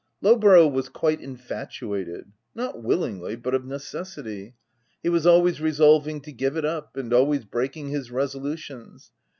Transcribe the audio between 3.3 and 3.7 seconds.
but of